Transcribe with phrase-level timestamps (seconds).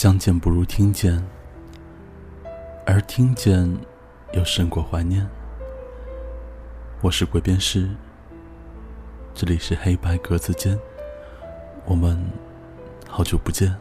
[0.00, 1.22] 相见不如听见，
[2.86, 3.70] 而听见
[4.32, 5.28] 又胜过怀念。
[7.02, 7.86] 我是鬼边师，
[9.34, 10.80] 这里是黑白格子间，
[11.84, 12.18] 我们
[13.06, 13.76] 好久不见。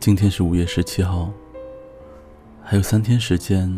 [0.00, 1.30] 今天是五月十七号，
[2.64, 3.72] 还有三天时间，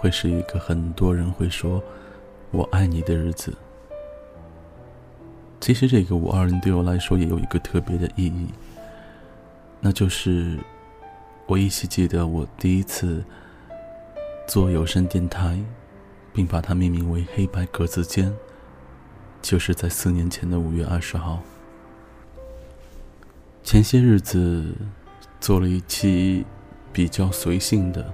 [0.00, 1.80] 会是一个很多人会说
[2.50, 3.56] “我爱你”的日子。
[5.60, 8.48] 其实这个五二零对我来说也有一个特别的意义，
[9.80, 10.58] 那就是
[11.46, 13.22] 我依稀记得我第一次
[14.46, 15.58] 做有声电台，
[16.32, 18.34] 并把它命名为“黑白格子间”，
[19.42, 21.42] 就是在四年前的五月二十号。
[23.62, 24.74] 前些日子
[25.40, 26.46] 做了一期
[26.92, 28.10] 比较随性的，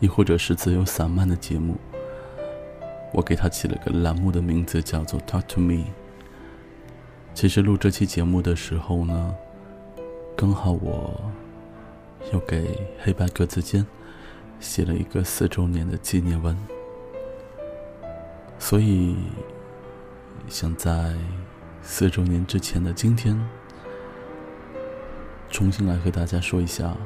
[0.00, 1.76] 亦或者是自由散漫的节目，
[3.12, 5.84] 我给它起了个栏目的名字，叫做 “Talk to Me”。
[7.34, 9.34] 其实录这期节目的时候呢，
[10.36, 11.20] 刚好我
[12.32, 13.84] 又给黑白格子间
[14.60, 16.56] 写了一个四周年的纪念文，
[18.58, 19.16] 所以
[20.48, 21.12] 想在
[21.82, 23.38] 四周年之前的今天，
[25.50, 26.96] 重新来和大家说一下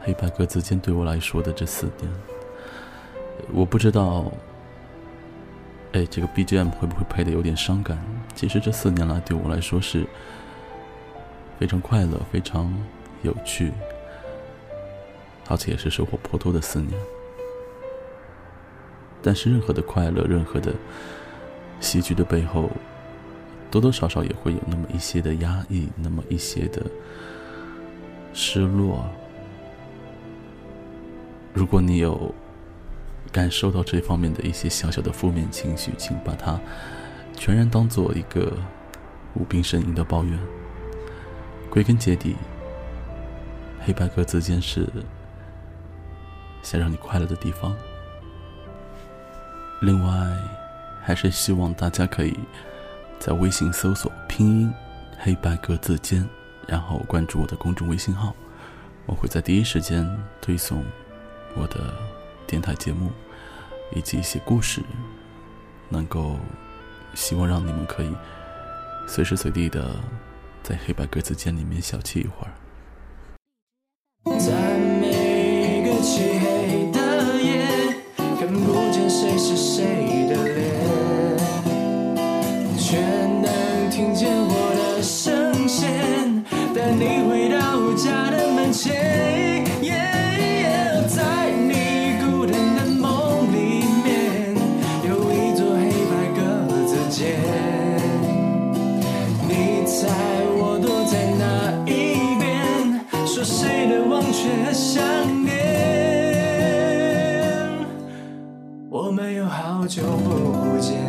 [0.00, 2.10] 黑白格子间对我来说的这四年。
[3.52, 4.32] 我不知道。
[5.92, 7.98] 哎，这个 BGM 会不会配的有点伤感？
[8.34, 10.06] 其实这四年来对我来说是
[11.58, 12.72] 非常快乐、非常
[13.20, 13.70] 有趣，
[15.48, 16.98] 而且也是收获颇多的四年。
[19.20, 20.72] 但是任何的快乐、任何的
[21.78, 22.70] 喜剧的背后，
[23.70, 26.82] 多多少少也会有那么一些的压抑，那么一些的
[28.32, 29.04] 失落。
[31.52, 32.34] 如果你有。
[33.32, 36.60] 感受到这方面的一些小小的负面情绪，请把它
[37.34, 38.52] 全然当做一个
[39.32, 40.38] 无病呻吟的抱怨。
[41.70, 42.36] 归根结底，
[43.80, 44.86] 黑白格子间是
[46.62, 47.74] 想让你快乐的地方。
[49.80, 50.36] 另外，
[51.02, 52.38] 还是希望大家可以
[53.18, 54.72] 在微信搜索拼音
[55.18, 56.28] “黑白格子间”，
[56.68, 58.36] 然后关注我的公众微信号，
[59.06, 60.06] 我会在第一时间
[60.42, 60.84] 推送
[61.56, 61.94] 我的。
[62.44, 63.10] 电台节目
[63.94, 64.82] 以及一些故事，
[65.88, 66.38] 能够
[67.14, 68.14] 希望让你们可以
[69.06, 69.96] 随时随地的
[70.62, 72.52] 在黑白格子间里面小憩一会儿。
[109.62, 111.00] 好久不见。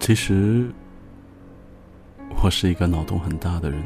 [0.00, 0.70] 其实，
[2.42, 3.84] 我是一个脑洞很大的人，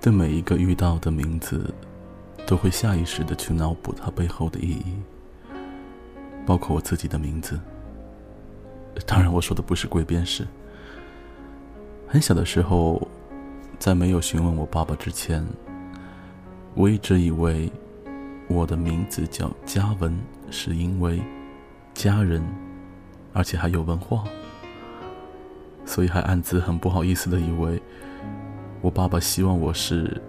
[0.00, 1.70] 对每一个遇到的名字，
[2.46, 4.96] 都会下意识的去脑补它背后的意义，
[6.46, 7.60] 包括我自己的名字。
[9.06, 10.46] 当然，我说的不是鬼边士。
[12.08, 13.06] 很小的时候，
[13.80, 15.44] 在没有询问我爸爸之前，
[16.74, 17.70] 我一直以为
[18.46, 20.16] 我的名字叫嘉文，
[20.48, 21.20] 是因为
[21.94, 22.40] 家人，
[23.32, 24.22] 而且还有文化，
[25.84, 27.82] 所以还暗自很不好意思的以为
[28.80, 30.22] 我爸爸希望我是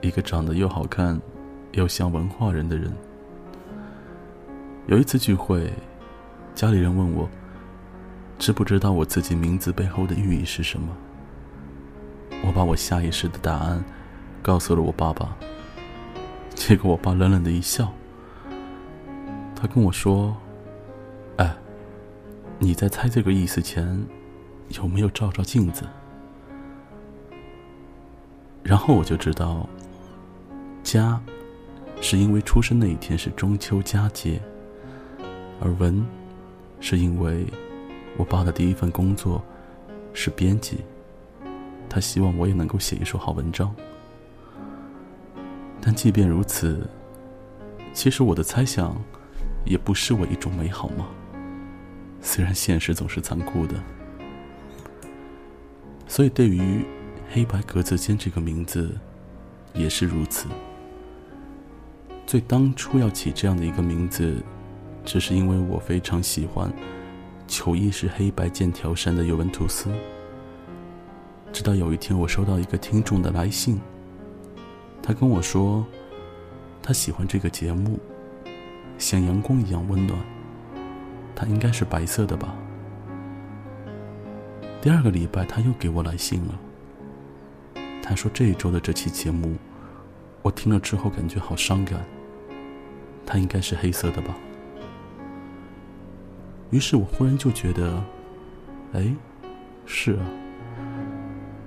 [0.00, 1.20] 一个长得又好看
[1.72, 2.90] 又像文化人的人。
[4.86, 5.70] 有一次聚会，
[6.54, 7.28] 家里人问我，
[8.38, 10.88] 知不知道我自己名字背后的寓意是什么？
[12.44, 13.82] 我把我下意识的答案
[14.42, 15.36] 告诉了我爸爸，
[16.54, 17.92] 结果我爸冷冷的一笑，
[19.54, 20.36] 他跟我说
[21.36, 21.56] ：“哎，
[22.58, 24.06] 你在猜这个意思前，
[24.70, 25.84] 有没有照照镜子？”
[28.62, 29.68] 然后我就知道，
[30.82, 31.20] 家
[32.00, 34.40] 是因为出生那一天是中秋佳节，
[35.60, 36.04] 而文
[36.80, 37.46] 是因为
[38.16, 39.42] 我爸的第一份工作
[40.12, 40.78] 是编辑。
[41.88, 43.74] 他希望我也能够写一首好文章，
[45.80, 46.88] 但即便如此，
[47.92, 48.96] 其实我的猜想
[49.64, 51.06] 也不失为一种美好吗？
[52.20, 53.74] 虽然现实总是残酷的，
[56.06, 56.84] 所以对于
[57.32, 58.96] “黑白格子间”这个名字
[59.72, 60.48] 也是如此。
[62.26, 64.42] 最当初要起这样的一个名字，
[65.04, 66.70] 只是因为我非常喜欢
[67.48, 69.90] “球衣是黑白剑条衫”的尤文图斯。
[71.52, 73.80] 直到有一天，我收到一个听众的来信，
[75.02, 75.84] 他跟我说，
[76.82, 77.98] 他喜欢这个节目，
[78.98, 80.18] 像阳光一样温暖。
[81.40, 82.52] 它应该是白色的吧。
[84.82, 86.58] 第二个礼拜，他又给我来信了。
[88.02, 89.54] 他说这一周的这期节目，
[90.42, 92.04] 我听了之后感觉好伤感。
[93.24, 94.34] 它应该是黑色的吧。
[96.70, 98.02] 于是我忽然就觉得，
[98.94, 99.14] 哎，
[99.86, 100.26] 是啊。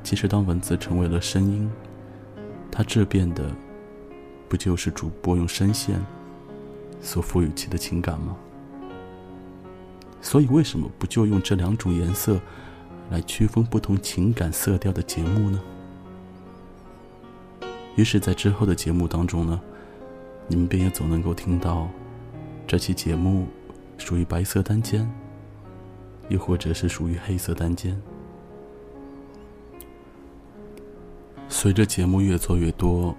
[0.04, 1.72] 其实当文字成为了声音，
[2.72, 3.50] 它质变的，
[4.50, 6.04] 不就是主播用声线
[7.02, 8.36] 所赋予其的情感吗？
[10.22, 12.40] 所以为什么不就用这两种颜色
[13.10, 15.62] 来区分不同情感色调的节目呢？
[17.96, 19.60] 于是，在之后的节目当中呢，
[20.48, 21.90] 你们便也总能够听到，
[22.68, 23.48] 这期节目
[23.98, 25.10] 属于白色单间，
[26.30, 28.02] 又或者是属于黑色单间。
[31.62, 33.16] 随着节目越做越多，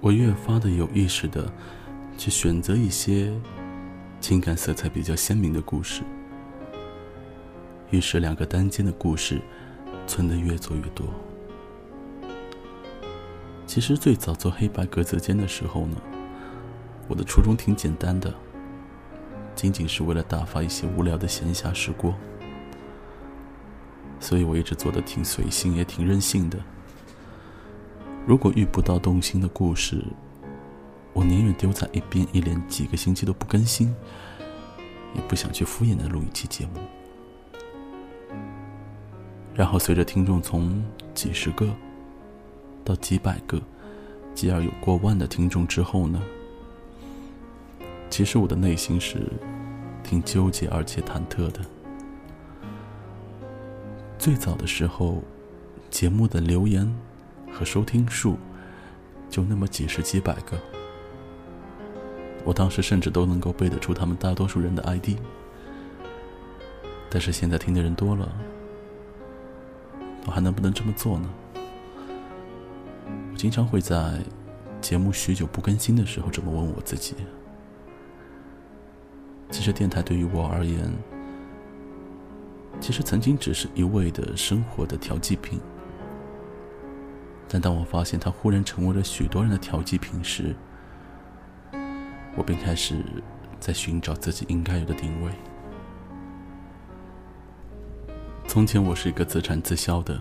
[0.00, 1.52] 我越发的有意识的
[2.16, 3.30] 去选择一些
[4.22, 6.00] 情感色彩比较鲜明的故事，
[7.90, 9.38] 于是两个单间的故事
[10.06, 11.06] 存的越做越多。
[13.66, 15.98] 其实最早做黑白格子间的时候呢，
[17.06, 18.32] 我的初衷挺简单的，
[19.54, 22.14] 仅仅是为了打发一些无聊的闲暇时光，
[24.18, 26.58] 所以我一直做的挺随性，也挺任性的。
[28.26, 30.04] 如果遇不到动心的故事，
[31.12, 33.92] 我宁愿丢在一边，一连几个星期都不更新，
[35.14, 36.80] 也不想去敷衍的录一期节目。
[39.52, 40.82] 然后随着听众从
[41.12, 41.68] 几十个
[42.84, 43.60] 到几百个，
[44.32, 46.22] 继而有过万的听众之后呢，
[48.08, 49.18] 其实我的内心是
[50.04, 51.60] 挺纠结而且忐忑的。
[54.18, 55.20] 最早的时候，
[55.90, 56.94] 节目的留言。
[57.52, 58.38] 和收听数
[59.28, 60.58] 就那么几十几百个，
[62.44, 65.10] 我当时甚至都能够背得出他们大多数人的 ID。
[67.10, 68.32] 但是现在听的人多了，
[70.26, 71.28] 我还能不能这么做呢？
[73.32, 74.20] 我经常会在
[74.80, 77.14] 节目许久不更新的时候这么问我自己。
[79.50, 80.92] 其实电台对于我而言，
[82.80, 85.60] 其实曾经只是一味的生活的调剂品。
[87.52, 90.54] 但当我发现它忽然成为了许多人的调剂品时，
[92.36, 93.04] 我便开始
[93.58, 95.32] 在寻找自己应该有的定位。
[98.46, 100.20] 从前我是一个自产自销的，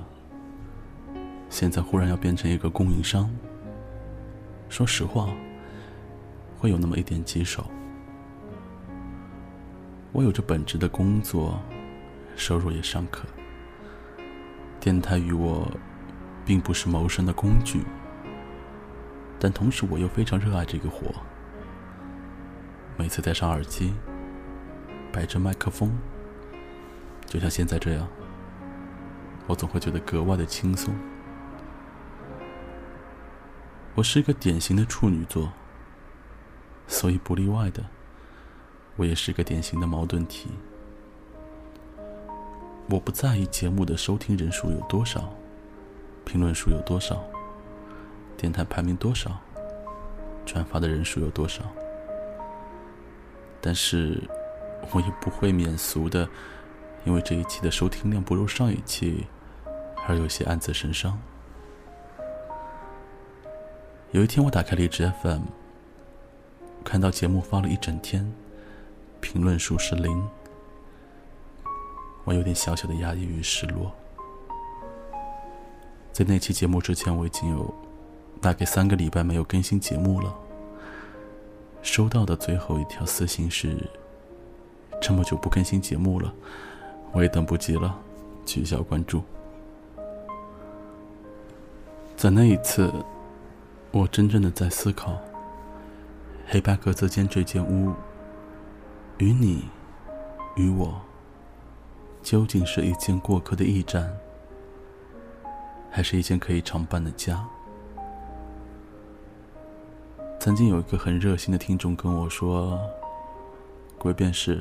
[1.52, 3.30] 现在忽然要变成一个供应商。
[4.68, 5.30] 说实话，
[6.58, 7.64] 会有那么一点棘手。
[10.12, 11.60] 我有着本职的工作，
[12.36, 13.28] 收入也尚可。
[14.80, 15.72] 电台与我。
[16.50, 17.84] 并不是谋生的工具，
[19.40, 21.13] 但同时我又非常热爱这个活。
[22.98, 23.94] 每次戴上耳机，
[25.13, 25.96] 摆着麦克风，
[27.28, 28.07] 就像现在这样，
[29.45, 30.92] 我总会觉得格外的轻松。
[33.94, 35.54] 我是一个典型的处女座，
[36.88, 37.85] 所以不例外的，
[38.95, 40.50] 我也是个典型的矛盾体。
[42.90, 45.31] 我不在意节目的收听人数有多少。
[46.30, 47.24] 评论数有多少？
[48.38, 49.31] 电台排名多少？
[50.45, 51.64] 转发的人数有多少？
[53.59, 54.21] 但是，
[54.92, 56.30] 我也不会免俗的，
[57.04, 59.26] 因为这一期的收听量不如上一期，
[60.07, 61.19] 而有些暗自神伤。
[64.12, 65.42] 有一天，我打开荔枝 FM，
[66.86, 68.31] 看到节目发了一整天，
[69.19, 70.30] 评论数是零，
[72.24, 73.92] 我有点小小的压抑与失落。
[76.19, 77.73] 在那期节目之前，我已经有
[78.42, 80.35] 大概三个礼拜没有更新节目了。
[81.81, 83.90] 收到的最后一条私信是
[85.02, 86.33] ：“这么久不更新节目了，
[87.14, 87.97] 我也等不及了，
[88.45, 89.23] 取消关注。”
[92.18, 92.92] 在那一次，
[93.92, 95.18] 我真正的在思考：
[96.47, 97.94] 黑白格子间这间屋，
[99.19, 99.64] 与你，
[100.57, 100.99] 与我，
[102.21, 104.14] 究竟是一间过客的驿站？
[105.92, 107.46] 还是一间可以常伴的家。
[110.40, 112.80] 曾经有一个很热心的听众跟我说
[114.00, 114.60] ：“鬼便是，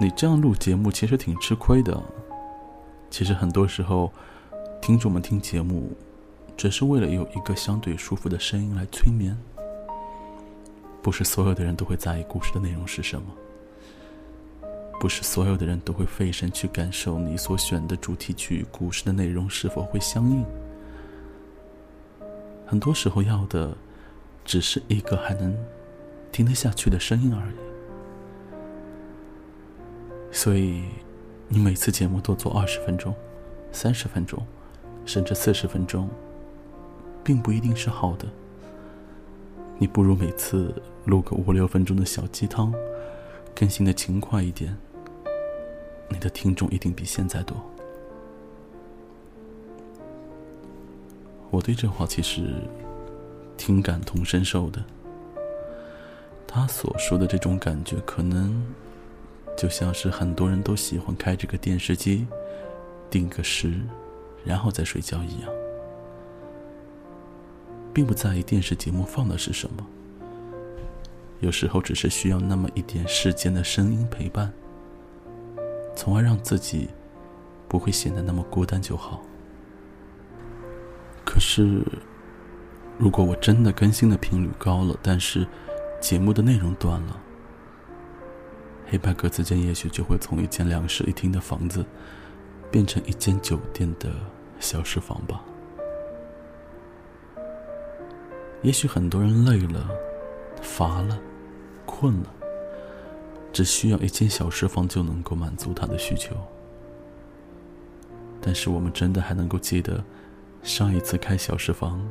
[0.00, 2.00] 你这样录节目其实挺吃亏的。
[3.10, 4.12] 其实很多时候，
[4.80, 5.90] 听众们听节目，
[6.56, 9.36] 只是为了有一个相对舒服的声音来催眠。
[11.02, 13.26] 不是所有的人都会在意故事的内容是什么，
[15.02, 20.44] 不是所有的人都会费神去感受你所选的主题曲故事的内容是否会相应。
[22.64, 23.76] 很多时候要的，
[24.44, 25.52] 只是一个还能
[26.30, 27.54] 听得下去的声音而已。
[30.30, 30.84] 所以，
[31.48, 33.12] 你每次节目都做二十分钟、
[33.72, 34.40] 三十分钟，
[35.04, 36.08] 甚至四十分钟，
[37.24, 38.28] 并不一定是好的。
[39.80, 40.72] 你不如每次
[41.06, 42.72] 录个五六分钟的小鸡汤，
[43.52, 44.78] 更新的勤快一点，
[46.12, 47.56] 你的听众一定比现在多。
[51.50, 52.54] 我对这话其实
[53.56, 54.82] 挺感同身受的。
[56.46, 58.62] 他所说的这种感觉，可能
[59.56, 62.26] 就像是很多人都喜欢开这个电视机，
[63.10, 63.80] 定个时，
[64.44, 65.50] 然后再睡觉一样。
[67.94, 69.86] 并不在意电视节目放的是什么，
[71.40, 74.50] 有时候只是需要那么一点世间的声音陪伴，
[75.94, 76.88] 从而让自己
[77.68, 79.22] 不会显得那么孤单就好。
[81.24, 81.82] 可是，
[82.98, 85.46] 如果我真的更新的频率高了，但是
[86.00, 87.20] 节目的内容短了，
[88.86, 91.84] 黑白格子间也许就会从一间两室一厅的房子，
[92.70, 94.10] 变成一间酒店的
[94.60, 95.42] 小时房吧。
[98.60, 99.88] 也许很多人累了、
[100.60, 101.18] 乏了、
[101.86, 102.32] 困了，
[103.52, 106.34] 只需要一间小食房就能够满足他的需求。
[108.40, 110.02] 但是我们真的还能够记得
[110.62, 112.04] 上一次开小食房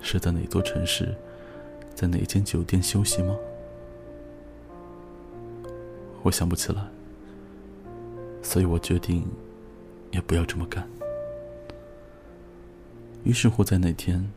[0.00, 1.14] 是在哪座城市，
[1.94, 3.36] 在哪间酒店休息吗？
[6.22, 6.82] 我想不起来，
[8.42, 9.26] 所以我决定
[10.10, 10.88] 也不要这么干。
[13.22, 14.30] 于是乎，在那天。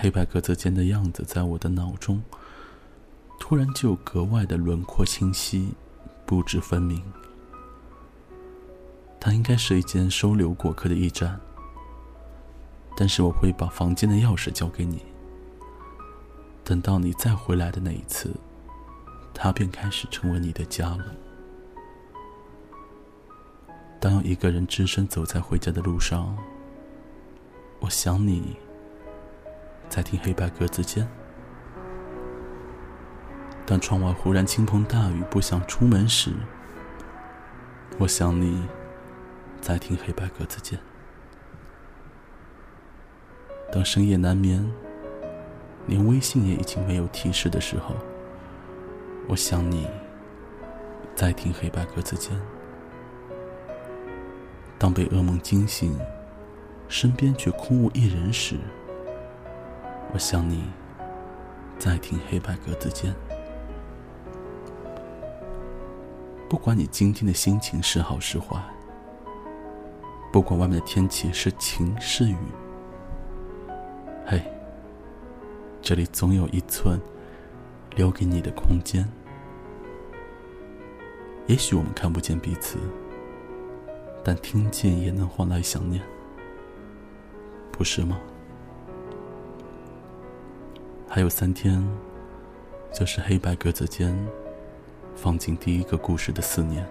[0.00, 2.22] 黑白格子间的样子，在我的脑中
[3.38, 5.72] 突然就格外的轮廓清晰，
[6.26, 7.02] 布置分明。
[9.20, 11.40] 它应该是一间收留过客的驿站，
[12.96, 15.02] 但是我会把房间的钥匙交给你。
[16.62, 18.30] 等到你再回来的那一次，
[19.32, 21.06] 它便开始成为你的家了。
[23.98, 26.36] 当一个人只身走在回家的路上，
[27.80, 28.56] 我想你。
[29.88, 31.08] 在听黑白格子间。
[33.68, 36.32] 当窗外忽然倾盆大雨，不想出门时，
[37.98, 38.66] 我想你
[39.60, 40.80] 在听黑白格子间。
[43.70, 44.66] 当深夜难眠，
[45.86, 47.94] 连微信也已经没有提示的时候，
[49.28, 49.86] 我想你
[51.14, 52.40] 在听黑白格子间。
[54.78, 55.94] 当被噩梦惊醒，
[56.88, 58.56] 身边却空无一人时，
[60.14, 60.64] 我想你，
[61.78, 63.14] 在听黑白格子间。
[66.48, 68.58] 不管你今天的心情是好是坏，
[70.32, 72.36] 不管外面的天气是晴是雨，
[74.24, 74.42] 嘿，
[75.82, 76.98] 这里总有一寸
[77.94, 79.06] 留给你的空间。
[81.46, 82.78] 也许我们看不见彼此，
[84.24, 86.02] 但听见也能换来想念，
[87.70, 88.18] 不是吗？
[91.06, 91.86] 还有三天，
[92.90, 94.16] 就是黑白格子间
[95.20, 96.88] 放进第一个故事的思念。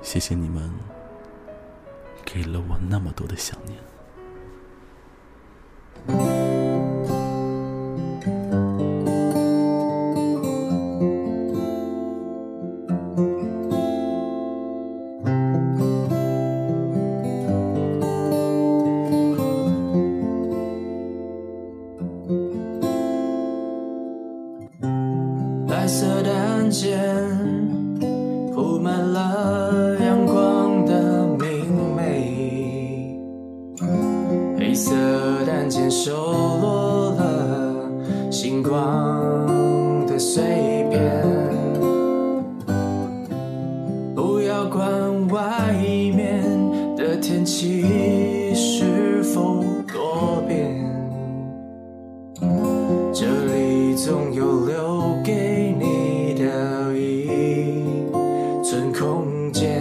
[0.00, 0.72] 谢谢你们，
[2.24, 3.58] 给了我那么多的想
[6.06, 6.53] 念。
[44.44, 44.84] 不要管
[45.28, 46.44] 外面
[46.98, 47.82] 的天气
[48.54, 50.84] 是否多变，
[53.10, 57.26] 这里总有留给你的一
[58.62, 59.80] 寸空间。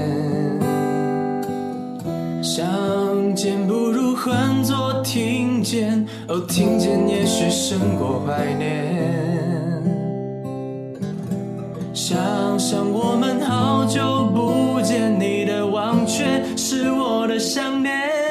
[2.42, 8.94] 相见不如换作听见，哦，听见也许胜过怀念。
[11.94, 14.13] 想想我们好久。
[17.34, 18.23] 的想念。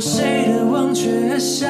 [0.00, 1.68] 谁的忘却了想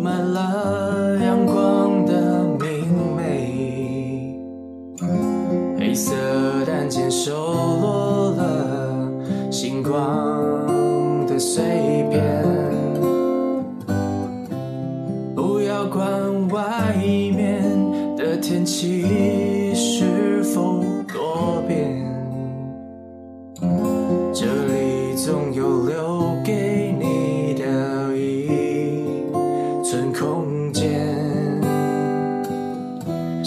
[0.00, 1.25] my life.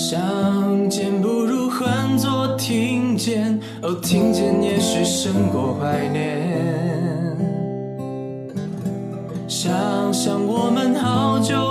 [0.10, 7.38] 相见不如换作听见，哦，听见也是胜过怀念。
[9.48, 9.72] 想
[10.12, 11.69] 想我们好久。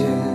[0.00, 0.29] 见。